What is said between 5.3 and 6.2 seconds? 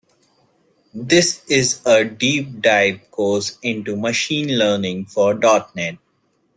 Dot Net.